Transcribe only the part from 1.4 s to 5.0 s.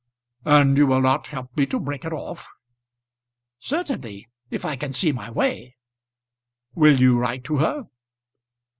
me to break it off?" "Certainly, if I can